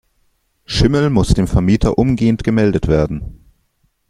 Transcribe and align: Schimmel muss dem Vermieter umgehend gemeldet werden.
Schimmel 0.65 1.11
muss 1.11 1.35
dem 1.35 1.45
Vermieter 1.45 1.99
umgehend 1.99 2.43
gemeldet 2.43 2.87
werden. 2.87 3.45